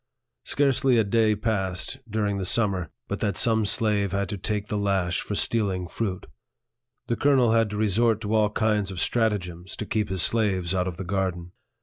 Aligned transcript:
Scarcely 0.45 0.97
a 0.97 1.03
day 1.03 1.35
passed, 1.35 1.99
during 2.09 2.39
the 2.39 2.43
summer, 2.45 2.89
but 3.07 3.19
that 3.19 3.37
some 3.37 3.65
slave 3.67 4.13
had 4.13 4.29
to 4.29 4.37
take 4.39 4.65
the 4.67 4.75
lash 4.79 5.21
for 5.21 5.35
stealing 5.35 5.85
fruit. 5.87 6.25
The 7.05 7.15
colonel 7.15 7.51
had 7.51 7.69
to 7.69 7.77
resort 7.77 8.19
to 8.21 8.33
all 8.33 8.49
kinds 8.49 8.89
of 8.89 8.97
strat 8.97 9.29
agems 9.31 9.75
to 9.75 9.85
keep 9.85 10.09
his 10.09 10.23
slaves 10.23 10.73
out 10.73 10.87
of 10.87 10.97
the 10.97 11.05
garden. 11.05 11.51